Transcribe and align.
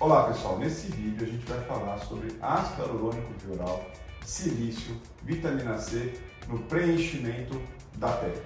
Olá 0.00 0.28
pessoal, 0.28 0.56
nesse 0.60 0.92
vídeo 0.92 1.26
a 1.26 1.28
gente 1.28 1.44
vai 1.44 1.60
falar 1.64 1.98
sobre 1.98 2.28
ácido 2.40 2.82
hialurônico 2.82 3.32
vioral, 3.44 3.84
silício, 4.24 4.94
vitamina 5.24 5.76
C 5.76 6.14
no 6.46 6.60
preenchimento 6.60 7.60
da 7.96 8.12
pele. 8.12 8.40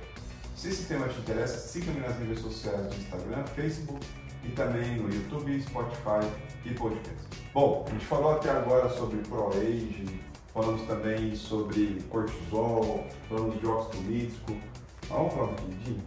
Se 0.56 0.70
esse 0.70 0.86
tema 0.86 1.06
te 1.08 1.20
interessa, 1.20 1.58
siga-me 1.58 2.00
nas 2.00 2.18
mídias 2.18 2.38
sociais 2.38 2.86
do 2.86 2.96
Instagram, 2.96 3.44
Facebook 3.48 4.00
e 4.42 4.48
também 4.52 4.96
no 4.96 5.12
YouTube, 5.12 5.60
Spotify 5.60 6.26
e 6.64 6.72
podcast. 6.72 7.28
Bom, 7.52 7.84
a 7.86 7.90
gente 7.90 8.06
falou 8.06 8.32
até 8.32 8.50
agora 8.50 8.88
sobre 8.88 9.18
ProAge, 9.18 10.06
falamos 10.54 10.86
também 10.86 11.36
sobre 11.36 12.02
cortisol, 12.08 13.06
falamos 13.28 13.60
de 13.60 13.66
óxido 13.66 14.02
nítrico. 14.04 14.56
Vamos 15.06 15.34
falar 15.34 15.50
um 15.50 15.54
pouquinho? 15.54 16.02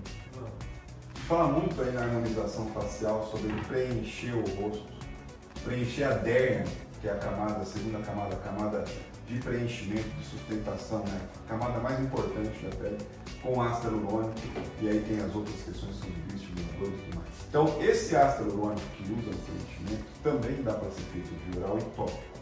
Fala 1.27 1.48
muito 1.48 1.80
aí 1.82 1.91
na 1.91 2.02
harmonização 2.02 2.66
facial 2.68 3.27
sobre 3.32 3.54
preencher 3.64 4.34
o 4.34 4.43
rosto, 4.62 4.95
preencher 5.66 6.04
a 6.04 6.13
derna, 6.13 6.63
que 7.02 7.07
é 7.07 7.11
a 7.11 7.16
camada, 7.18 7.61
a 7.61 7.65
segunda 7.65 8.00
camada, 8.00 8.36
a 8.36 8.39
camada 8.39 8.86
de 9.28 9.39
preenchimento, 9.39 10.07
de 10.07 10.25
sustentação, 10.25 11.00
né? 11.00 11.19
a 11.46 11.50
camada 11.50 11.79
mais 11.79 12.00
importante 12.00 12.64
da 12.64 12.75
pele, 12.75 12.97
com 13.42 13.61
ácido 13.61 13.96
hialurônico, 13.96 14.36
e 14.79 14.87
aí 14.87 15.00
tem 15.01 15.20
as 15.20 15.36
outras 15.36 15.56
questões, 15.56 15.96
são 15.97 16.09
os 16.28 16.36
estimuladores 16.36 16.93
e 16.93 17.04
tudo 17.04 17.15
mais. 17.15 17.29
Então, 17.50 17.83
esse 17.83 18.15
ácido 18.15 18.50
hialurônico 18.50 18.87
que 18.96 19.04
usa 19.04 19.32
no 19.32 19.37
preenchimento 19.37 20.06
também 20.21 20.64
dá 20.64 20.73
para 20.73 20.92
ser 20.92 21.01
feito 21.01 21.51
de 21.51 21.57
oral 21.57 21.79
e 21.79 21.84
tópico. 21.95 22.39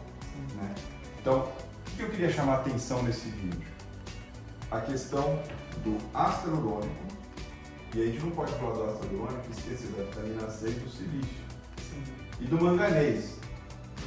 Né? 0.56 0.74
Então, 1.20 1.40
o 1.40 1.96
que 1.96 2.02
eu 2.02 2.10
queria 2.10 2.30
chamar 2.30 2.52
a 2.52 2.60
atenção 2.60 3.02
nesse 3.02 3.28
vídeo? 3.28 3.72
A 4.70 4.80
questão 4.80 5.42
do 5.82 5.96
ácido 6.12 6.56
hialurônico, 6.56 7.04
e 7.94 8.02
aí 8.02 8.08
a 8.08 8.12
gente 8.12 8.24
não 8.24 8.32
pode 8.32 8.52
falar 8.52 8.74
do 8.74 8.84
ácido 8.84 9.06
hialurônico 9.06 9.46
e 9.48 9.52
esquecer 9.52 9.88
da 9.92 10.04
vitamina 10.04 10.50
C 10.50 10.68
e 10.68 10.72
do 10.72 10.90
silício. 10.90 11.44
Sim. 11.78 12.23
E 12.44 12.46
do 12.46 12.60
manganês. 12.60 13.38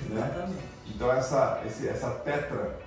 Né? 0.10 0.56
Então 0.94 1.12
essa, 1.12 1.64
esse, 1.66 1.88
essa 1.88 2.12
tetra, 2.12 2.80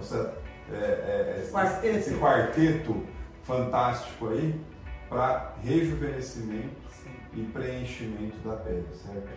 essa, 0.00 0.34
é, 0.72 0.76
é, 0.76 1.40
esse, 1.40 1.52
quarteto. 1.52 1.86
esse 1.86 2.14
quarteto 2.16 3.06
fantástico 3.44 4.28
aí 4.30 4.60
para 5.08 5.54
rejuvenescimento 5.62 6.74
Sim. 6.90 7.40
e 7.40 7.44
preenchimento 7.44 8.36
da 8.38 8.56
pele, 8.56 8.88
certo? 8.94 9.28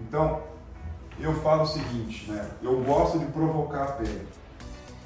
Então, 0.00 0.42
eu 1.20 1.34
falo 1.40 1.62
o 1.62 1.66
seguinte, 1.66 2.28
né? 2.28 2.50
Eu 2.60 2.80
gosto 2.82 3.20
de 3.20 3.26
provocar 3.26 3.84
a 3.84 3.92
pele. 3.92 4.26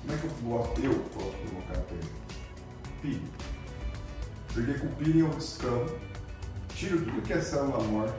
Como 0.00 0.14
é 0.14 0.16
que 0.18 0.24
eu 0.24 0.30
gosto? 0.50 0.80
Eu 0.82 0.94
gosto 0.94 1.36
de 1.36 1.50
provocar 1.50 1.74
a 1.74 1.82
pele. 1.82 2.10
Peeling. 3.02 3.30
Porque 4.54 4.74
com 4.74 4.86
o 4.86 4.92
peeling 4.92 5.20
eu 5.20 5.28
descamo, 5.28 5.90
tiro 6.70 7.04
tudo 7.04 7.20
que 7.20 7.34
é 7.34 7.40
célula 7.42 7.82
morta, 7.84 8.14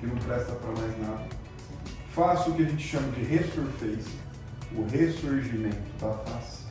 que 0.00 0.06
não 0.06 0.16
presta 0.16 0.52
para 0.52 0.72
mais 0.72 0.98
nada. 0.98 1.28
Faço 2.12 2.50
o 2.50 2.54
que 2.54 2.62
a 2.62 2.66
gente 2.66 2.82
chama 2.82 3.08
de 3.12 3.22
resurface, 3.22 4.18
o 4.72 4.84
ressurgimento 4.88 5.76
da 6.00 6.12
face, 6.12 6.64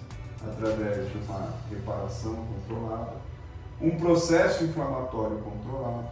através 0.46 1.10
de 1.10 1.18
uma 1.20 1.54
reparação 1.70 2.36
controlada, 2.36 3.14
um 3.80 3.98
processo 3.98 4.66
inflamatório 4.66 5.38
controlado, 5.38 6.10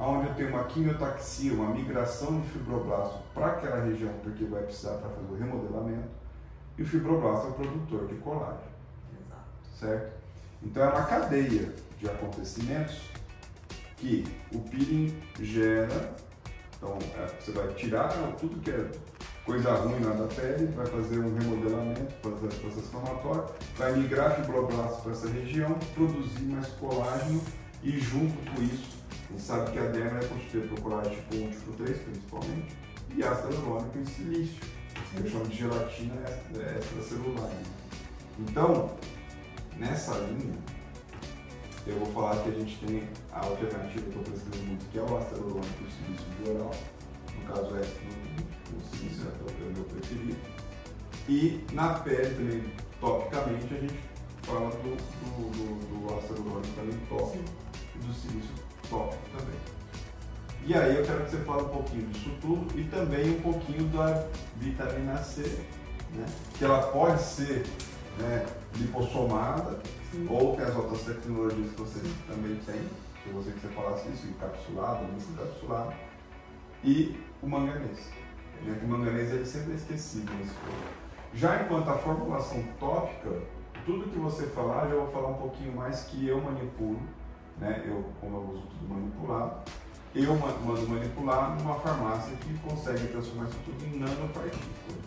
onde 0.00 0.28
eu 0.28 0.34
tenho 0.34 0.48
uma 0.50 0.64
quimiotaxia, 0.64 1.52
uma 1.52 1.72
migração 1.72 2.40
de 2.40 2.48
fibroblasto 2.48 3.20
para 3.34 3.46
aquela 3.46 3.84
região, 3.84 4.12
porque 4.22 4.44
vai 4.44 4.62
precisar 4.62 4.94
para 4.94 5.10
fazer 5.10 5.32
o 5.32 5.36
remodelamento, 5.36 6.08
e 6.76 6.82
o 6.82 6.86
fibroblasto 6.86 7.46
é 7.46 7.50
o 7.50 7.54
produtor 7.54 8.06
de 8.08 8.14
colágeno. 8.16 8.60
Exato. 9.20 9.78
Certo? 9.78 10.18
Então 10.62 10.82
é 10.82 10.88
uma 10.88 11.04
cadeia 11.04 11.72
de 11.98 12.08
acontecimentos 12.08 13.00
que 13.96 14.24
o 14.52 14.60
peeling 14.60 15.16
gera. 15.40 16.16
Então 16.78 16.98
é, 17.16 17.26
você 17.40 17.52
vai 17.52 17.68
tirar 17.74 18.08
tudo 18.38 18.60
que 18.60 18.70
é 18.70 18.90
coisa 19.44 19.74
ruim 19.74 20.02
lá 20.04 20.12
da 20.12 20.26
pele, 20.26 20.66
vai 20.66 20.86
fazer 20.86 21.18
um 21.18 21.36
remodelamento, 21.36 22.14
fazer 22.22 22.46
o 22.46 22.60
processo 22.60 22.86
inflamatório, 22.86 23.44
vai 23.76 23.92
migrar 23.96 24.36
fibroblasto 24.36 25.02
para 25.02 25.12
essa 25.12 25.28
região, 25.28 25.76
produzir 25.94 26.42
mais 26.42 26.68
colágeno 26.72 27.42
e 27.82 27.98
junto 27.98 28.34
com 28.50 28.62
isso 28.62 28.98
a 29.28 29.32
gente 29.32 29.42
sabe 29.42 29.72
que 29.72 29.78
a 29.78 29.88
derma 29.88 30.20
é 30.20 30.24
constituída 30.24 30.68
por 30.68 30.80
colágeno 30.80 31.16
tipo 31.16 31.36
1, 31.36 31.50
tipo 31.50 31.72
3, 31.72 31.98
principalmente, 31.98 32.76
e 33.14 33.22
ácido 33.22 33.52
hialurônico 33.52 33.98
e 33.98 34.06
silício, 34.06 34.60
que 35.14 35.22
eu 35.22 35.30
chamo 35.30 35.46
de 35.46 35.56
gelatina 35.56 36.14
extracelular. 36.78 37.50
Então, 38.38 38.96
nessa 39.76 40.14
linha, 40.14 40.54
eu 41.88 41.98
vou 41.98 42.12
falar 42.12 42.42
que 42.42 42.50
a 42.50 42.52
gente 42.52 42.78
tem 42.84 43.08
a 43.32 43.44
alternativa 43.44 44.10
que 44.10 44.16
eu 44.16 44.22
pesquiso 44.22 44.64
muito, 44.64 44.90
que 44.90 44.98
é 44.98 45.02
o 45.02 45.16
ácido 45.16 45.36
hialurônico 45.36 45.82
e 45.82 45.86
o 45.86 45.90
silício 45.90 46.26
de 46.36 46.50
oral, 46.50 46.74
no 47.34 47.52
caso 47.52 47.76
é 47.76 47.80
o 47.80 48.96
silício 48.96 49.26
é 49.26 49.64
o 49.64 49.72
meu 49.72 49.84
preferido. 49.84 50.36
E 51.28 51.64
na 51.72 51.94
pele 51.94 52.34
também, 52.34 52.64
topicamente, 53.00 53.74
a 53.74 53.80
gente 53.80 54.00
fala 54.42 54.70
do, 54.70 54.96
do, 54.96 55.50
do, 55.50 55.78
do 56.34 56.74
também 56.74 56.98
tópico 57.08 57.44
e 57.94 57.98
do 57.98 58.12
silício 58.14 58.54
top 58.88 59.16
também. 59.36 59.78
E 60.66 60.74
aí 60.74 60.96
eu 60.96 61.04
quero 61.04 61.24
que 61.24 61.30
você 61.30 61.38
fale 61.38 61.62
um 61.62 61.68
pouquinho 61.68 62.06
disso 62.08 62.30
tudo 62.40 62.78
e 62.78 62.84
também 62.84 63.30
um 63.30 63.40
pouquinho 63.40 63.84
da 63.88 64.26
vitamina 64.56 65.16
C, 65.22 65.42
né? 66.14 66.26
que 66.58 66.64
ela 66.64 66.82
pode 66.88 67.22
ser 67.22 67.64
né, 68.18 68.46
lipossomada 68.76 69.78
Sim. 70.10 70.26
ou 70.30 70.56
tem 70.56 70.64
as 70.64 70.76
outras 70.76 71.02
tecnologias 71.02 71.70
que 71.70 71.80
você 71.80 72.00
também 72.26 72.56
tem, 72.66 72.88
que 73.22 73.30
você 73.30 73.50
que 73.50 73.60
você 73.60 73.68
falasse 73.68 74.08
isso, 74.08 74.26
encapsulado, 74.28 75.04
encapsulado, 75.30 75.92
e 76.84 77.18
o 77.42 77.48
manganês. 77.48 78.10
Né? 78.62 78.76
Que 78.78 78.84
o 78.84 78.88
manganês 78.88 79.30
ele 79.30 79.46
sempre 79.46 79.72
é 79.72 79.76
esquecido 79.76 80.32
nesse 80.34 80.54
Já 81.34 81.62
enquanto 81.62 81.88
a 81.88 81.98
formulação 81.98 82.62
tópica, 82.78 83.30
tudo 83.84 84.10
que 84.10 84.18
você 84.18 84.46
falar, 84.48 84.88
já 84.88 84.94
vou 84.94 85.10
falar 85.10 85.28
um 85.28 85.34
pouquinho 85.34 85.74
mais 85.74 86.02
que 86.04 86.26
eu 86.26 86.40
manipulo 86.40 87.00
né? 87.60 87.82
eu, 87.86 88.04
como 88.20 88.36
eu 88.36 88.42
uso 88.50 88.62
tudo 88.62 88.94
manipulado, 88.94 89.62
eu 90.14 90.34
mando 90.34 90.88
manipular 90.88 91.56
numa 91.58 91.74
farmácia 91.76 92.34
que 92.36 92.58
consegue 92.58 93.08
transformar 93.08 93.44
isso 93.44 93.58
tudo 93.64 93.84
em 93.84 93.98
nanopartículas, 93.98 94.98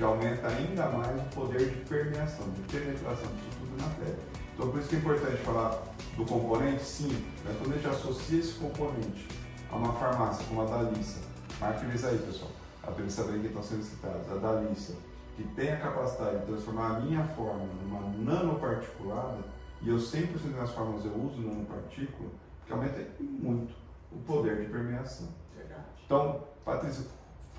que 0.00 0.04
aumenta 0.04 0.48
ainda 0.48 0.88
mais 0.88 1.20
o 1.20 1.24
poder 1.26 1.68
de 1.68 1.84
permeação, 1.84 2.48
de 2.48 2.62
penetração 2.72 3.28
disso 3.34 3.58
tudo 3.58 3.82
na 3.82 3.94
pele. 3.96 4.16
Então, 4.54 4.70
por 4.70 4.80
isso 4.80 4.88
que 4.88 4.96
é 4.96 4.98
importante 4.98 5.36
falar 5.42 5.78
do 6.16 6.24
componente, 6.24 6.82
sim, 6.82 7.12
né? 7.44 7.54
quando 7.58 7.74
a 7.74 7.76
gente 7.76 7.86
associa 7.86 8.40
esse 8.40 8.54
componente 8.54 9.28
a 9.70 9.76
uma 9.76 9.92
farmácia 9.92 10.42
como 10.48 10.62
a 10.62 10.64
Dalissa, 10.64 11.20
marque 11.60 11.84
eles 11.84 12.02
aí, 12.02 12.16
pessoal, 12.16 12.50
a 12.82 12.90
bem 12.92 13.40
que 13.40 13.46
estão 13.48 13.62
sendo 13.62 13.82
citados, 13.82 14.32
a 14.32 14.36
Dalissa, 14.36 14.94
que 15.36 15.44
tem 15.48 15.70
a 15.70 15.76
capacidade 15.76 16.38
de 16.38 16.46
transformar 16.46 16.96
a 16.96 17.00
minha 17.00 17.22
fórmula 17.36 17.68
numa 17.82 18.00
nanoparticulada, 18.32 19.40
e 19.82 19.90
eu 19.90 19.96
100% 19.96 20.56
das 20.58 20.70
formas 20.70 21.04
eu 21.04 21.12
uso 21.12 21.42
nanopartícula, 21.42 22.30
que 22.66 22.72
aumenta 22.72 23.06
muito 23.20 23.74
o 24.10 24.16
poder 24.20 24.62
de 24.62 24.72
permeação. 24.72 25.28
Verdade. 25.54 25.84
Então, 26.06 26.40
Patrícia, 26.64 27.04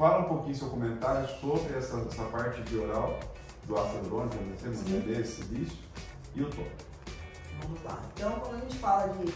fala 0.02 0.26
um 0.26 0.30
pouquinho 0.30 0.56
seu 0.56 0.68
comentário 0.68 1.30
sobre 1.40 1.78
essa, 1.78 1.96
essa 1.98 2.24
parte 2.24 2.60
de 2.64 2.76
oral 2.76 3.20
do 3.68 3.78
ácido 3.78 3.98
hialurônico, 3.98 4.36
MDC, 4.64 5.26
silício 5.26 5.78
e 6.34 6.42
o 6.42 6.50
tom. 6.50 6.66
Vamos 7.62 7.84
lá. 7.84 8.02
Então, 8.16 8.32
quando 8.40 8.56
a 8.56 8.60
gente 8.62 8.80
fala 8.80 9.14
de 9.14 9.32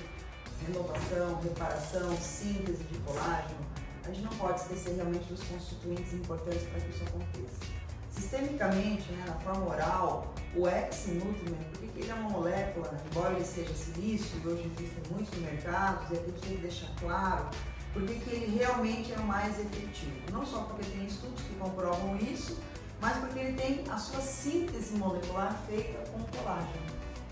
renovação, 0.65 1.39
reparação, 1.43 2.17
síntese 2.17 2.83
de 2.83 2.97
colágeno, 2.97 3.59
a 4.03 4.07
gente 4.07 4.21
não 4.21 4.31
pode 4.37 4.59
esquecer 4.61 4.95
realmente 4.95 5.25
dos 5.25 5.43
constituintes 5.43 6.13
importantes 6.13 6.63
para 6.63 6.79
que 6.79 6.89
isso 6.89 7.03
aconteça. 7.03 7.75
Sistemicamente, 8.09 9.11
né, 9.11 9.23
na 9.27 9.35
forma 9.35 9.69
oral, 9.69 10.33
o 10.55 10.67
X-Nutriment, 10.67 11.63
porque 11.73 11.99
ele 11.99 12.09
é 12.09 12.13
uma 12.15 12.29
molécula, 12.29 12.91
embora 13.11 13.35
ele 13.35 13.45
seja 13.45 13.71
silício, 13.75 14.41
e 14.43 14.47
hoje 14.47 14.71
existem 14.79 15.03
muitos 15.11 15.37
mercados, 15.37 16.09
e 16.09 16.13
aqui 16.15 16.31
tem 16.31 16.55
que 16.55 16.61
deixar 16.61 16.89
claro, 16.99 17.49
porque 17.95 18.15
que 18.15 18.29
ele 18.29 18.57
realmente 18.57 19.13
é 19.13 19.17
o 19.17 19.23
mais 19.23 19.57
efetivo. 19.57 20.11
Não 20.29 20.45
só 20.45 20.63
porque 20.63 20.83
tem 20.83 21.05
estudos 21.05 21.41
que 21.43 21.55
comprovam 21.55 22.17
isso, 22.17 22.57
mas 22.99 23.17
porque 23.17 23.39
ele 23.39 23.53
tem 23.53 23.83
a 23.89 23.97
sua 23.97 24.19
síntese 24.19 24.97
molecular 24.97 25.57
feita 25.65 25.97
com 26.11 26.19
colágeno. 26.37 26.85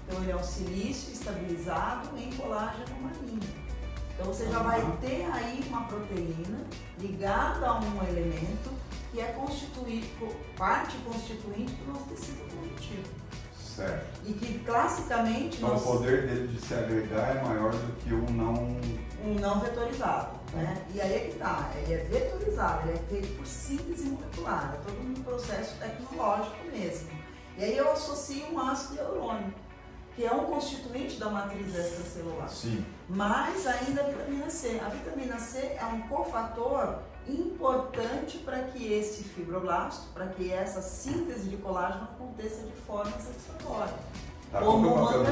Então 0.08 0.24
ele 0.24 0.32
é 0.32 0.36
um 0.38 0.44
silício 0.44 1.12
estabilizado 1.12 2.18
em 2.18 2.32
colágeno 2.32 2.96
marinho. 3.02 3.42
Então 4.14 4.26
você 4.26 4.50
já 4.50 4.60
vai 4.60 4.80
ter 5.02 5.26
aí 5.34 5.62
uma 5.68 5.84
proteína 5.84 6.60
ligada 6.98 7.68
a 7.68 7.80
um 7.80 8.08
elemento 8.08 8.72
que 9.12 9.20
é 9.20 9.34
constituído, 9.34 10.08
parte 10.56 10.96
constituinte 11.00 11.74
do 11.74 11.92
nosso 11.92 12.06
tecido 12.06 12.42
conjuntivo. 12.56 13.10
Certo. 13.76 14.22
E 14.26 14.34
que 14.34 14.60
classicamente. 14.60 15.58
Então 15.58 15.72
nós... 15.72 15.82
o 15.82 15.86
poder 15.86 16.26
dele 16.28 16.48
de 16.48 16.62
se 16.66 16.74
agregar 16.74 17.36
é 17.36 17.44
maior 17.44 17.72
do 17.72 17.92
que 17.98 18.14
o 18.14 18.32
não. 18.32 18.54
Um 19.26 19.36
não 19.40 19.60
vetorizado. 19.60 20.43
Né? 20.54 20.86
E 20.94 21.02
aí 21.02 21.16
é 21.16 21.20
que 21.32 21.40
tá, 21.40 21.72
ele 21.78 21.94
é 21.94 22.04
vetorizado, 22.04 22.88
ele 22.88 22.98
é 22.98 23.02
feito 23.10 23.38
por 23.38 23.46
síntese 23.46 24.06
molecular, 24.06 24.76
é 24.76 24.78
todo 24.86 25.02
um 25.02 25.14
processo 25.24 25.76
tecnológico 25.80 26.58
mesmo. 26.72 27.10
E 27.58 27.64
aí 27.64 27.76
eu 27.76 27.92
associo 27.92 28.46
um 28.54 28.60
ácido 28.60 28.96
hialurônico, 28.96 29.60
que 30.16 30.24
é 30.24 30.32
um 30.32 30.46
constituinte 30.46 31.20
da 31.20 31.30
matriz 31.30 31.76
extracelular. 31.76 32.50
Sim. 32.50 32.86
Mais 33.10 33.66
ainda 33.66 34.02
a 34.02 34.06
vitamina 34.06 34.50
C. 34.50 34.80
A 34.80 34.90
vitamina 34.90 35.40
C 35.40 35.58
é 35.60 35.86
um 35.86 36.02
cofator 36.02 37.00
importante 37.28 38.38
para 38.40 38.60
que 38.64 38.94
esse 38.94 39.24
fibroblasto, 39.24 40.08
para 40.14 40.28
que 40.28 40.52
essa 40.52 40.82
síntese 40.82 41.50
de 41.50 41.58
colágeno 41.58 42.04
aconteça 42.04 42.62
de 42.64 42.74
forma 42.86 43.12
satisfatória. 43.12 43.94
Tá, 44.52 44.60
como 44.60 44.94
qual 44.94 45.22
o 45.22 45.24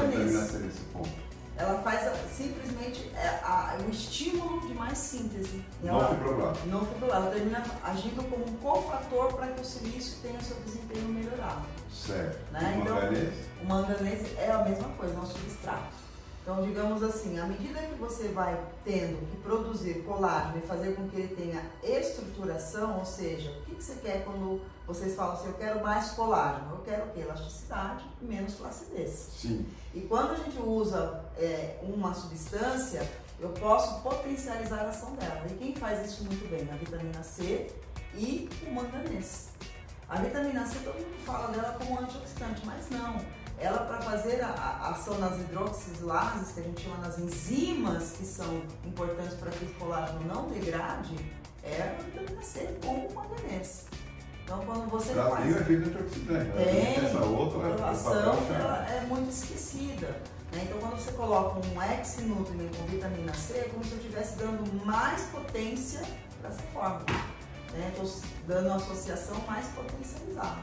Ela 1.56 1.80
faz 1.82 2.06
a- 2.08 2.14
simplesmente 2.28 3.10
é, 3.14 3.28
a- 3.44 3.76
o 3.86 3.90
estímulo 3.90 4.66
de 4.66 4.74
mais 4.74 4.96
síntese. 4.98 5.64
Ela- 5.84 6.08
fibroblasto. 6.08 6.66
não 6.66 6.80
fibroblasto. 6.86 7.22
Ela 7.26 7.30
termina 7.34 7.62
agindo 7.84 8.24
como 8.30 8.44
um 8.48 8.56
cofator 8.56 9.34
para 9.34 9.48
que 9.48 9.60
o 9.60 9.64
silício 9.64 10.18
tenha 10.22 10.40
seu 10.40 10.56
desempenho 10.60 11.08
melhorado. 11.08 11.62
Certo. 11.92 12.52
Né? 12.52 12.74
O 12.76 12.80
Então- 12.82 12.94
manganês? 12.96 13.34
O 13.62 13.66
manganês 13.66 14.38
é 14.38 14.50
a 14.50 14.58
mesma 14.64 14.88
coisa, 14.90 15.14
é 15.14 15.18
um 15.18 15.26
substrato. 15.26 16.02
Então, 16.42 16.60
digamos 16.60 17.04
assim, 17.04 17.38
à 17.38 17.46
medida 17.46 17.80
que 17.80 17.94
você 17.94 18.28
vai 18.28 18.60
tendo 18.84 19.24
que 19.30 19.36
produzir 19.36 20.02
colágeno 20.04 20.58
e 20.58 20.66
fazer 20.66 20.96
com 20.96 21.08
que 21.08 21.16
ele 21.16 21.36
tenha 21.36 21.62
estruturação, 21.84 22.98
ou 22.98 23.04
seja, 23.04 23.48
o 23.50 23.62
que, 23.62 23.76
que 23.76 23.82
você 23.82 23.94
quer 24.02 24.24
quando 24.24 24.60
vocês 24.84 25.14
falam 25.14 25.34
assim, 25.34 25.46
eu 25.46 25.54
quero 25.54 25.80
mais 25.80 26.10
colágeno? 26.10 26.72
Eu 26.72 26.78
quero 26.78 27.04
o 27.04 27.10
quê? 27.12 27.20
Elasticidade 27.20 28.04
e 28.20 28.24
menos 28.24 28.54
flacidez. 28.54 29.30
Sim. 29.36 29.64
E 29.94 30.00
quando 30.00 30.32
a 30.32 30.34
gente 30.34 30.58
usa 30.58 31.24
é, 31.36 31.78
uma 31.80 32.12
substância, 32.12 33.08
eu 33.38 33.50
posso 33.50 34.02
potencializar 34.02 34.80
a 34.80 34.88
ação 34.88 35.14
dela. 35.14 35.46
E 35.48 35.54
quem 35.54 35.76
faz 35.76 36.04
isso 36.10 36.24
muito 36.24 36.50
bem? 36.50 36.68
A 36.72 36.76
vitamina 36.76 37.22
C 37.22 37.70
e 38.14 38.48
o 38.66 38.72
manganês. 38.72 39.50
A 40.08 40.16
vitamina 40.16 40.66
C, 40.66 40.80
todo 40.80 40.94
mundo 40.94 41.24
fala 41.24 41.52
dela 41.52 41.76
como 41.78 42.00
antioxidante, 42.00 42.66
mas 42.66 42.90
não. 42.90 43.16
Ela, 43.62 43.78
para 43.84 44.02
fazer 44.02 44.42
a, 44.42 44.90
ação 44.90 45.16
nas 45.18 45.38
hidroxilases, 45.38 46.52
que 46.52 46.58
a 46.58 46.62
gente 46.64 46.82
chama 46.82 46.96
nas 46.96 47.16
enzimas 47.16 48.10
que 48.18 48.24
são 48.24 48.60
importantes 48.84 49.34
para 49.34 49.52
que 49.52 49.64
o 49.64 49.74
colágeno 49.74 50.20
não 50.26 50.48
degrade, 50.48 51.14
é 51.62 51.82
a 51.82 52.02
vitamina 52.02 52.42
C 52.42 52.76
com 52.84 53.06
o 53.06 53.14
manganês. 53.14 53.86
Então, 54.42 54.58
quando 54.66 54.90
você 54.90 55.12
Ela 55.12 55.30
faz 55.30 55.44
tem 55.44 55.52
o 55.54 55.58
efeito 55.58 55.88
antioxidante. 55.90 56.50
né? 56.50 56.64
tem, 56.64 57.06
Essa 57.06 57.24
outra 57.24 57.68
é 57.68 57.82
a 57.82 57.90
ação 57.90 58.32
é 58.88 59.00
muito 59.06 59.30
esquecida. 59.30 60.08
né? 60.52 60.64
Então, 60.64 60.78
quando 60.80 60.96
você 60.96 61.12
coloca 61.12 61.60
um 61.64 61.80
X-Nutriment 61.80 62.70
com 62.76 62.86
vitamina 62.86 63.32
C, 63.32 63.58
é 63.58 63.68
como 63.68 63.84
se 63.84 63.92
eu 63.92 63.98
estivesse 63.98 64.38
dando 64.38 64.84
mais 64.84 65.22
potência 65.26 66.02
para 66.40 66.50
essa 66.50 66.62
fórmula. 66.74 67.04
Né? 67.72 67.92
Estou 67.94 68.22
dando 68.48 68.66
uma 68.66 68.76
associação 68.76 69.38
mais 69.46 69.66
potencializada. 69.68 70.58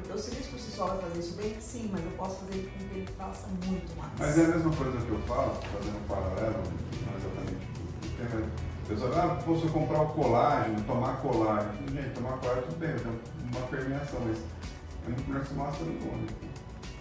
Porque 0.00 0.12
o 0.12 0.18
silício 0.18 0.50
por 0.50 0.58
si 0.60 0.70
só 0.70 0.86
vai 0.86 0.98
fazer 0.98 1.18
isso 1.20 1.34
bem? 1.36 1.56
Sim, 1.60 1.88
mas 1.92 2.04
eu 2.04 2.10
posso 2.12 2.36
fazer 2.44 2.70
com 2.72 2.88
que 2.88 2.94
ele 2.94 3.08
faça 3.18 3.46
muito 3.66 3.96
mais. 3.98 4.12
Mas 4.18 4.38
é 4.38 4.44
a 4.44 4.48
mesma 4.48 4.72
coisa 4.74 4.98
que 4.98 5.10
eu 5.10 5.18
falo, 5.20 5.54
fazendo 5.72 5.96
um 5.98 6.08
paralelo, 6.08 6.62
não 7.06 7.16
exatamente 7.16 7.66
do 8.00 8.16
tema. 8.16 8.46
A 8.84 8.88
pessoa 8.88 9.12
fala, 9.12 9.32
ah, 9.38 9.42
se 9.58 9.64
eu 9.66 9.70
comprar 9.72 10.02
o 10.02 10.06
colágeno, 10.08 10.82
tomar 10.82 11.16
colágeno. 11.20 11.72
Gente, 11.92 12.14
tomar 12.14 12.38
colágeno 12.38 12.66
tudo 12.66 12.78
bem, 12.78 12.96
tenho 12.96 13.20
uma 13.52 13.66
permeação, 13.68 14.20
mas 14.26 14.38
é 14.38 15.08
muito 15.08 15.28
melhor 15.28 15.42
que 15.44 15.48
tomar 15.50 15.68
ácido 15.68 15.90
hialurônico. 15.92 16.34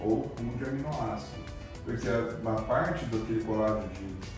Ou 0.02 0.32
um 0.40 0.58
de 0.58 0.66
aminoácido. 0.66 1.42
Porque 1.86 2.08
a- 2.08 2.38
uma 2.42 2.62
parte 2.62 3.06
daquele 3.06 3.44
colágeno 3.44 3.88
de, 3.90 4.06
de 4.06 4.30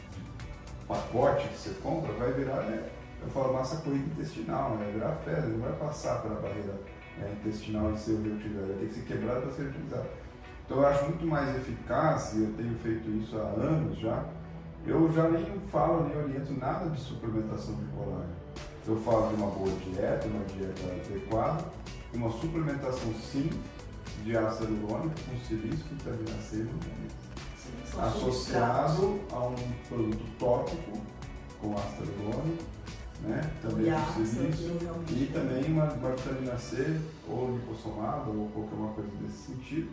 pacote 0.87 1.47
que 1.49 1.57
você 1.57 1.69
compra 1.81 2.13
vai 2.13 2.31
virar, 2.31 2.61
né, 2.63 2.89
eu 3.21 3.29
falo 3.29 3.53
massa 3.53 3.77
corrida 3.77 4.05
intestinal, 4.05 4.71
né, 4.71 4.85
vai 4.85 4.91
virar 4.93 5.15
fezes, 5.25 5.49
não 5.51 5.59
vai 5.59 5.73
passar 5.73 6.21
pela 6.21 6.35
barreira 6.39 6.73
né, 7.17 7.35
intestinal 7.39 7.91
e 7.93 7.97
ser 7.97 8.17
reutilizado, 8.17 8.67
vai 8.67 8.77
ter 8.77 8.85
que 8.87 8.93
ser 8.93 9.01
quebrado 9.01 9.41
para 9.41 9.51
ser 9.51 9.63
reutilizado. 9.63 10.07
Então 10.65 10.77
eu 10.77 10.87
acho 10.87 11.05
muito 11.05 11.25
mais 11.25 11.55
eficaz, 11.55 12.33
e 12.33 12.43
eu 12.43 12.53
tenho 12.53 12.75
feito 12.79 13.09
isso 13.09 13.37
há 13.37 13.41
anos 13.41 13.99
já, 13.99 14.25
eu 14.85 15.11
já 15.13 15.29
nem 15.29 15.45
falo, 15.71 16.07
nem 16.07 16.17
oriento 16.17 16.53
nada 16.53 16.89
de 16.89 16.99
suplementação 16.99 17.75
de 17.75 17.85
colágeno. 17.91 18.41
Eu 18.87 18.97
falo 18.97 19.27
de 19.29 19.35
uma 19.35 19.51
boa 19.51 19.69
dieta, 19.69 20.27
uma 20.27 20.43
dieta 20.45 20.81
adequada, 21.05 21.65
uma 22.13 22.31
suplementação 22.31 23.13
sim 23.13 23.49
de 24.23 24.35
ácido 24.35 24.73
hialurônico 24.73 25.15
com 25.29 25.37
silício, 25.45 25.85
vitamina 25.91 26.41
C 26.41 26.55
e 26.55 26.63
manganês. 26.63 27.21
Associado 27.99 29.19
a 29.31 29.39
um 29.47 29.55
produto 29.87 30.23
tópico 30.39 30.99
com 31.59 31.75
ácido 31.75 32.11
hialurônico, 32.11 32.63
né? 33.23 33.51
também 33.61 33.85
que 33.85 34.83
realmente 34.83 35.13
e 35.13 35.31
também 35.33 35.63
uma, 35.65 35.85
uma 35.85 36.11
vitamina 36.11 36.57
C 36.57 36.99
ou 37.29 37.51
lipossomada 37.55 38.29
ou 38.29 38.49
qualquer 38.53 38.75
uma 38.75 38.93
coisa 38.93 39.09
desse 39.21 39.51
sentido. 39.51 39.91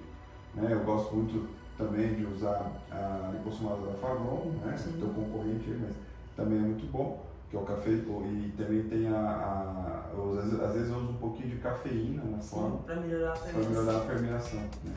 Né? 0.54 0.72
Eu 0.72 0.80
gosto 0.80 1.14
muito 1.14 1.48
também 1.76 2.14
de 2.14 2.24
usar 2.24 2.72
a 2.90 3.30
lipossomada 3.32 3.82
da 3.82 3.92
Fagron, 3.94 4.52
né? 4.64 4.76
Sim. 4.76 4.98
teu 4.98 5.08
concorrente 5.10 5.70
aí, 5.70 5.78
mas 5.80 5.94
também 6.36 6.58
é 6.58 6.62
muito 6.62 6.90
bom, 6.90 7.24
que 7.48 7.56
é 7.56 7.60
o 7.60 7.62
café, 7.62 7.90
e 7.90 8.54
também 8.56 8.82
tem 8.84 9.06
a, 9.08 9.16
a 9.16 10.10
eu, 10.14 10.38
às, 10.38 10.44
vezes, 10.44 10.60
às 10.60 10.72
vezes 10.72 10.90
eu 10.90 10.96
uso 10.96 11.10
um 11.10 11.16
pouquinho 11.16 11.50
de 11.50 11.56
cafeína 11.56 12.24
na 12.24 12.38
forma 12.38 12.78
para 12.78 12.96
melhorar 12.96 13.32
a 13.32 13.36
permeação. 13.36 13.70
melhorar 13.70 13.96
a 13.96 14.00
permeação. 14.00 14.60
Né? 14.60 14.92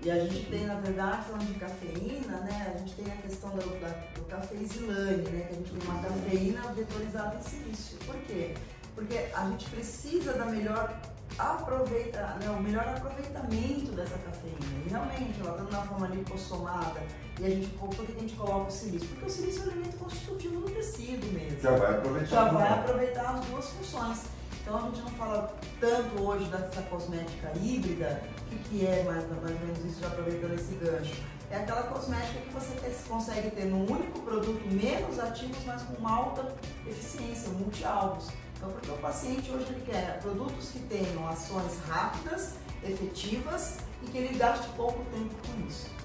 E 0.00 0.10
a 0.10 0.18
gente 0.20 0.46
tem, 0.46 0.64
na 0.66 0.76
verdade, 0.76 1.24
falando 1.24 1.46
de 1.52 1.58
cafeína, 1.58 2.36
né? 2.38 2.72
A 2.74 2.78
gente 2.78 2.94
tem 2.94 3.12
a 3.12 3.16
questão 3.16 3.50
do, 3.50 3.80
da, 3.80 3.88
do 4.14 4.24
cafeizilane, 4.26 5.22
né? 5.28 5.46
Que 5.48 5.54
a 5.54 5.56
gente 5.56 5.72
tem 5.72 5.88
uma 5.90 6.00
cafeína 6.02 6.72
vetorizada 6.72 7.36
em 7.36 7.42
silício. 7.42 7.98
Por 8.06 8.14
quê? 8.22 8.54
Porque 8.94 9.26
a 9.34 9.44
gente 9.46 9.68
precisa 9.70 10.34
da 10.34 10.46
melhor 10.46 11.00
aproveita, 11.36 12.20
né, 12.40 12.50
o 12.50 12.60
melhor 12.62 12.84
aproveitamento 12.88 13.92
dessa 13.92 14.18
cafeína. 14.18 14.58
E 14.86 14.88
realmente, 14.88 15.40
ela 15.40 15.50
estando 15.50 15.70
na 15.70 15.82
forma 15.82 16.08
lipossomada, 16.08 17.00
e 17.38 17.46
a 17.46 17.50
gente, 17.50 17.68
por 17.78 17.90
que 17.90 18.12
a 18.12 18.20
gente 18.20 18.34
coloca 18.34 18.68
o 18.68 18.72
silício? 18.72 19.08
Porque 19.08 19.26
o 19.26 19.30
silício 19.30 19.62
é 19.62 19.66
um 19.66 19.70
elemento 19.72 19.98
constitutivo 19.98 20.60
do 20.60 20.70
tecido 20.70 21.32
mesmo 21.32 21.60
Já 21.60 21.70
vai 21.76 21.90
aproveitar. 21.94 22.28
já 22.28 22.44
vai 22.44 22.72
aproveitar 22.72 23.34
as 23.34 23.44
duas 23.46 23.68
funções. 23.70 24.22
Então 24.68 24.80
a 24.80 24.82
gente 24.82 25.00
não 25.00 25.10
fala 25.12 25.56
tanto 25.80 26.22
hoje 26.22 26.44
dessa 26.50 26.82
cosmética 26.82 27.50
híbrida, 27.56 28.22
o 28.42 28.44
que, 28.50 28.58
que 28.68 28.86
é 28.86 29.02
mais, 29.02 29.26
mais 29.26 29.42
ou 29.42 29.66
menos 29.66 29.82
isso, 29.82 29.98
já 29.98 30.08
aproveitando 30.08 30.52
esse 30.52 30.74
gancho. 30.74 31.14
É 31.50 31.56
aquela 31.56 31.84
cosmética 31.84 32.38
que 32.38 32.52
você 32.52 32.74
consegue 33.08 33.50
ter 33.52 33.64
num 33.64 33.90
único 33.90 34.20
produto 34.20 34.60
menos 34.70 35.18
ativos, 35.18 35.56
mas 35.64 35.82
com 35.84 35.94
uma 35.94 36.14
alta 36.14 36.54
eficiência, 36.86 37.48
multi-alvos. 37.52 38.28
Então, 38.58 38.70
porque 38.72 38.90
o 38.90 38.98
paciente 38.98 39.50
hoje 39.50 39.72
ele 39.72 39.86
quer 39.86 40.20
produtos 40.20 40.68
que 40.68 40.80
tenham 40.80 41.26
ações 41.26 41.78
rápidas, 41.88 42.56
efetivas 42.84 43.78
e 44.02 44.10
que 44.10 44.18
ele 44.18 44.36
gaste 44.36 44.68
pouco 44.76 45.02
tempo 45.06 45.34
com 45.46 45.66
isso. 45.66 45.97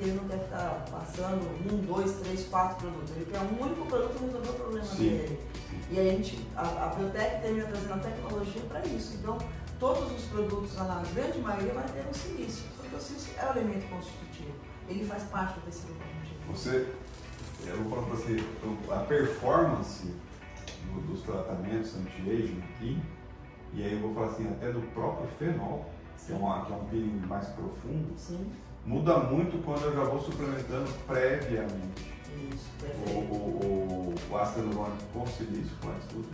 Ele 0.00 0.12
não 0.12 0.28
quer 0.28 0.38
ficar 0.38 0.84
passando 0.90 1.42
um, 1.72 1.76
dois, 1.84 2.12
três, 2.20 2.46
quatro 2.48 2.76
produtos. 2.76 3.10
Ele 3.16 3.26
quer 3.30 3.40
um 3.40 3.60
único 3.62 3.84
produto 3.86 4.16
e 4.20 4.24
resolver 4.26 4.48
o 4.50 4.52
problema 4.54 4.84
Sim. 4.86 4.96
dele. 5.08 5.40
E 5.90 5.98
a 5.98 6.02
gente, 6.04 6.46
a, 6.56 6.62
a 6.62 6.94
Biotech 6.94 7.42
termina 7.42 7.66
trazendo 7.66 7.94
a 7.94 7.98
tecnologia 7.98 8.62
para 8.68 8.86
isso. 8.86 9.14
Então, 9.16 9.38
todos 9.80 10.12
os 10.12 10.24
produtos, 10.26 10.76
na 10.76 11.02
grande 11.14 11.38
maioria, 11.40 11.72
vai 11.74 11.84
ter 11.88 12.04
um 12.08 12.14
silício, 12.14 12.64
porque 12.76 12.94
o 12.94 13.00
silício 13.00 13.34
é 13.38 13.46
o 13.46 13.50
elemento 13.58 13.88
constitutivo. 13.88 14.52
Ele 14.88 15.04
faz 15.04 15.24
parte 15.24 15.54
do 15.54 15.60
tecido 15.66 15.88
conjuntivo. 15.94 16.52
Você, 16.52 16.94
eu 17.66 17.76
vou 17.82 17.90
falar 17.90 18.06
para 18.06 18.16
você, 18.16 18.44
a 18.92 19.04
performance 19.04 20.04
do- 20.94 21.00
dos 21.12 21.22
tratamentos 21.22 21.94
anti-aging 21.96 22.62
aqui, 22.74 23.02
e 23.74 23.82
aí 23.82 23.92
eu 23.94 24.00
vou 24.00 24.14
falar 24.14 24.28
assim, 24.28 24.46
até 24.48 24.70
do 24.70 24.80
próprio 24.94 25.28
fenol, 25.38 25.90
que 26.24 26.32
é, 26.32 26.36
uma, 26.36 26.64
que 26.64 26.72
é 26.72 26.76
um 26.76 26.84
peeling 26.86 27.26
mais 27.26 27.48
profundo, 27.48 28.12
Sim, 28.16 28.50
muda 28.88 29.18
muito 29.18 29.62
quando 29.64 29.84
eu 29.84 29.92
já 29.94 30.04
vou 30.04 30.18
suplementando 30.18 30.90
previamente 31.06 32.10
isso, 32.50 32.70
o, 33.06 33.18
o, 33.18 34.14
o, 34.14 34.14
o 34.30 34.38
ácido 34.38 34.66
hialurônico 34.66 35.04
com 35.12 35.26
silício, 35.26 35.76
com 35.82 35.90
antes 35.90 36.08
tudo, 36.08 36.28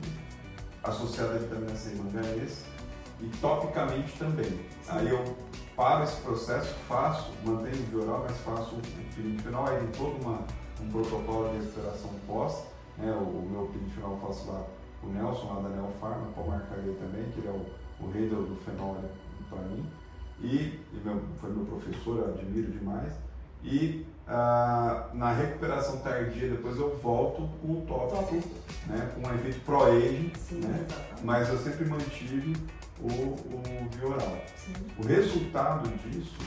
associado 0.84 1.32
à 1.32 1.38
vitamina 1.38 1.75
C 1.75 1.94
e 1.94 1.96
manganês, 1.96 2.64
e 3.20 3.26
topicamente 3.38 4.16
também. 4.18 4.61
Aí 4.88 5.08
eu 5.08 5.37
paro 5.75 6.04
esse 6.04 6.20
processo, 6.20 6.73
faço, 6.87 7.32
mantenho 7.44 7.75
o 7.75 7.87
vioral, 7.87 8.25
mas 8.28 8.38
faço 8.38 8.76
o 8.76 9.42
final, 9.42 9.66
aí 9.66 9.78
tem 9.78 9.88
todo 9.88 10.23
uma, 10.23 10.38
um 10.80 10.88
protocolo 10.92 11.49
de 11.49 11.58
recuperação 11.58 12.11
pós, 12.25 12.64
né? 12.99 13.11
o, 13.12 13.25
o 13.25 13.49
meu 13.50 13.66
peeling 13.66 13.90
final 13.90 14.12
eu 14.12 14.28
faço 14.28 14.49
lá 14.49 14.64
o 15.02 15.08
Nelson, 15.08 15.54
lá 15.54 15.61
da 15.61 15.68
Neofarma, 15.70 16.28
pode 16.37 16.50
marcar 16.50 16.78
ele 16.78 16.96
também, 17.00 17.25
que 17.32 17.40
ele 17.40 17.49
é 17.49 17.50
o, 17.50 18.04
o 18.04 18.11
rei 18.12 18.28
do, 18.28 18.46
do 18.46 18.56
fenol 18.64 18.96
para 19.50 19.58
mim, 19.62 19.84
e, 20.40 20.80
e 20.92 21.00
meu, 21.04 21.22
foi 21.40 21.50
meu 21.50 21.64
professor, 21.64 22.18
eu 22.18 22.34
admiro 22.34 22.72
demais, 22.72 23.12
e 23.62 24.06
ah, 24.26 25.10
na 25.12 25.32
recuperação 25.32 25.98
tardia 25.98 26.48
depois 26.48 26.78
eu 26.78 26.96
volto 26.96 27.48
com 27.60 27.72
o 27.72 27.84
tópico, 27.86 28.48
né, 28.86 29.10
com 29.14 29.26
um 29.26 29.34
efeito 29.34 29.60
Sim, 30.38 30.60
né, 30.60 30.86
mas 31.22 31.48
eu 31.48 31.58
sempre 31.58 31.84
mantive 31.84 32.56
o, 33.00 33.06
o 33.06 33.88
vioral. 33.98 34.36
Sim. 34.56 34.72
O 34.98 35.06
resultado 35.06 35.88
disso, 36.08 36.38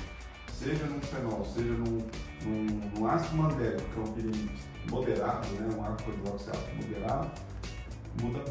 seja 0.52 0.86
num 0.86 1.00
fenol, 1.02 1.46
seja 1.46 1.74
num, 1.74 2.04
num, 2.44 2.66
num 2.96 3.08
ácido 3.08 3.38
mandélico, 3.38 3.90
que 3.90 4.00
é 4.00 4.02
um 4.02 4.14
peeling 4.14 4.50
moderado, 4.90 5.48
né, 5.50 5.76
um 5.78 5.84
ácido 5.84 6.14
moderado, 6.76 7.32
muda. 8.22 8.44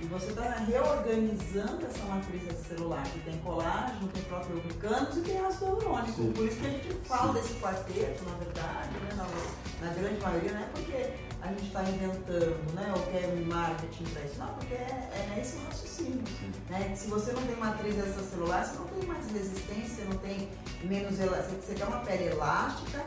E 0.00 0.06
você 0.06 0.28
está 0.28 0.42
reorganizando 0.42 1.84
essa 1.84 2.04
matriz 2.04 2.42
celular, 2.68 3.02
que 3.02 3.18
tem 3.20 3.36
colágeno, 3.38 4.06
tem 4.08 4.22
proteoglucanos 4.22 5.16
e 5.16 5.20
tem 5.22 5.40
ácido 5.40 5.64
hialurônico. 5.64 6.32
Por 6.34 6.46
isso 6.46 6.56
que 6.60 6.66
a 6.66 6.70
gente 6.70 6.94
fala 7.04 7.34
Sim. 7.34 7.40
desse 7.40 7.54
quarteto, 7.54 8.24
na 8.24 8.36
verdade, 8.36 8.90
né, 8.90 9.10
na, 9.16 9.86
na, 9.86 9.94
grande 9.94 10.20
maioria, 10.20 10.52
não 10.52 10.60
é 10.60 10.68
porque 10.72 11.10
a 11.42 11.48
gente 11.48 11.66
está 11.66 11.82
inventando, 11.82 12.74
né, 12.74 12.92
ou 12.94 13.02
quer 13.06 13.26
marketing 13.46 14.04
para 14.04 14.22
isso, 14.22 14.38
não, 14.38 14.54
porque 14.54 14.74
é, 14.74 15.34
é 15.36 15.40
esse 15.40 15.56
o 15.56 15.64
raciocínio. 15.64 16.22
Né? 16.70 16.94
Se 16.94 17.08
você 17.08 17.32
não 17.32 17.42
tem 17.42 17.56
matriz 17.56 17.98
extracelular, 17.98 18.64
você 18.64 18.78
não 18.78 18.86
tem 18.86 19.08
mais 19.08 19.30
resistência, 19.32 20.04
não 20.04 20.18
tem 20.18 20.48
menos 20.84 21.18
elástica, 21.18 21.60
você 21.60 21.74
quer 21.74 21.86
uma 21.86 22.00
pele 22.00 22.28
elástica, 22.28 23.04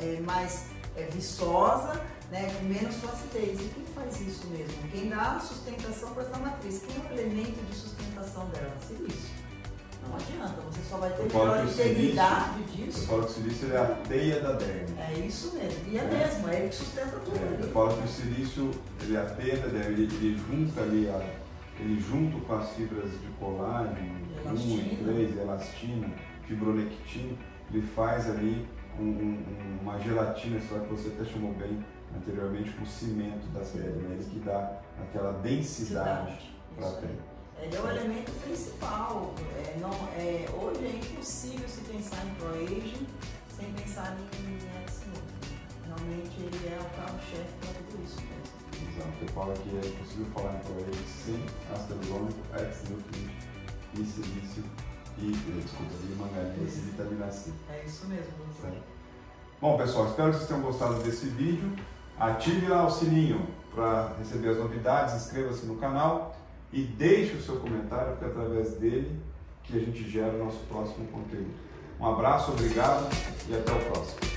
é, 0.00 0.20
mais 0.20 0.66
é, 0.96 1.04
viçosa, 1.06 2.00
né, 2.30 2.52
com 2.54 2.64
menos 2.64 2.96
flacidez. 2.96 3.60
E 3.60 3.68
quem 3.68 3.84
faz 3.94 4.20
isso 4.20 4.46
mesmo? 4.48 4.88
Quem 4.90 5.08
dá 5.08 5.38
sustentação 5.40 6.14
para 6.14 6.22
essa 6.22 6.38
matriz? 6.38 6.82
Quem 6.86 6.96
é 6.96 7.08
o 7.08 7.18
elemento 7.18 7.64
de 7.68 7.74
sustentação 7.74 8.46
dela? 8.46 8.76
Silício. 8.86 9.40
Não 10.06 10.16
adianta, 10.16 10.60
você 10.62 10.80
só 10.88 10.96
vai 10.96 11.10
ter 11.10 11.24
melhor 11.24 11.64
integridade 11.64 12.62
disso. 12.64 13.00
Eu 13.02 13.06
falo 13.06 13.24
que 13.24 13.30
o 13.30 13.34
silício 13.34 13.72
é 13.72 13.76
a 13.76 13.86
teia 14.08 14.40
da 14.40 14.52
derme. 14.52 14.98
É 14.98 15.18
isso 15.26 15.54
mesmo. 15.54 15.78
E 15.88 15.98
é, 15.98 16.00
é. 16.00 16.04
mesmo, 16.04 16.48
é 16.48 16.56
ele 16.56 16.68
que 16.70 16.74
sustenta 16.74 17.18
tudo 17.18 17.36
é, 17.36 17.46
ali. 17.46 17.62
Eu 17.62 17.70
falo 17.70 17.96
que 17.96 18.04
o 18.04 18.08
silício 18.08 18.70
ele 19.02 19.16
é 19.16 19.20
a 19.20 19.26
teia 19.26 19.56
da 19.58 19.68
derme, 19.68 19.92
ele, 19.92 20.14
ele 20.14 20.38
junta 20.48 20.80
ali, 20.80 21.08
a, 21.08 21.22
ele 21.78 22.00
junto 22.00 22.40
com 22.46 22.54
as 22.54 22.70
fibras 22.70 23.10
de 23.10 23.28
colágeno, 23.38 24.20
1 24.46 24.56
e 24.56 24.98
3, 25.04 25.36
elastina, 25.36 26.10
fibronectina, 26.46 27.36
ele 27.70 27.86
faz 27.94 28.28
ali 28.30 28.66
um, 28.98 29.04
um, 29.04 29.78
uma 29.82 29.98
gelatina, 30.00 30.56
isso 30.56 30.74
que 30.74 30.94
você 30.94 31.08
até 31.08 31.24
chamou 31.30 31.52
bem 31.52 31.78
anteriormente, 32.16 32.70
com 32.72 32.82
o 32.82 32.86
cimento 32.86 33.46
da 33.52 33.60
pele, 33.60 34.02
né? 34.02 34.16
Ele 34.16 34.24
que 34.24 34.40
dá 34.40 34.80
aquela 35.00 35.32
densidade 35.40 36.54
para 36.76 36.88
a 36.88 36.92
pele. 36.92 37.20
Ele 37.62 37.76
é 37.76 37.80
o 37.80 37.90
elemento 37.90 38.32
principal. 38.42 39.34
É, 39.56 39.78
não, 39.78 39.90
é, 40.16 40.46
hoje 40.54 40.86
é 40.86 40.96
impossível 40.96 41.68
se 41.68 41.80
pensar 41.82 42.24
em 42.24 42.34
pro-aging 42.34 43.06
sem 43.54 43.72
pensar 43.72 44.16
em 44.18 44.86
X-Nutrient. 44.86 45.60
Realmente 45.84 46.40
ele 46.40 46.68
é 46.68 46.78
o 46.80 46.96
carro-chefe 46.96 47.52
para 47.60 47.74
tudo 47.74 48.02
isso 48.02 48.16
mesmo. 48.16 48.50
Exato. 48.90 49.12
Eu 49.20 49.28
falo 49.28 49.52
que 49.52 49.76
é 49.76 49.88
impossível 49.90 50.26
falar 50.32 50.54
em 50.54 50.60
pro-aging 50.60 51.06
sem 51.06 51.44
ácido 51.74 51.94
hialurônico, 52.02 52.40
X-Nutrient 52.54 53.30
e 53.94 54.04
silício 54.04 54.64
e, 55.18 55.32
desculpa, 55.32 55.92
e 56.04 56.14
manganês 56.14 56.76
e 56.76 56.80
vitamina 56.80 57.30
C. 57.30 57.50
É 57.68 57.84
isso 57.84 58.06
mesmo. 58.06 58.32
Certo? 58.60 58.82
Bom, 59.60 59.76
pessoal, 59.76 60.06
espero 60.06 60.30
que 60.30 60.36
vocês 60.36 60.48
tenham 60.48 60.62
gostado 60.62 60.94
desse 61.02 61.26
vídeo. 61.26 61.70
Ative 62.20 62.68
lá 62.68 62.84
o 62.84 62.90
sininho 62.90 63.46
para 63.74 64.12
receber 64.18 64.50
as 64.50 64.58
novidades, 64.58 65.14
inscreva-se 65.14 65.64
no 65.64 65.76
canal 65.76 66.36
e 66.70 66.82
deixe 66.82 67.34
o 67.34 67.40
seu 67.40 67.56
comentário, 67.56 68.10
porque 68.10 68.26
é 68.26 68.28
através 68.28 68.74
dele 68.74 69.18
que 69.64 69.74
a 69.74 69.80
gente 69.80 70.06
gera 70.08 70.34
o 70.34 70.44
nosso 70.44 70.58
próximo 70.68 71.08
conteúdo. 71.08 71.50
Um 71.98 72.06
abraço, 72.06 72.52
obrigado 72.52 73.08
e 73.48 73.54
até 73.54 73.72
o 73.72 73.90
próximo. 73.90 74.29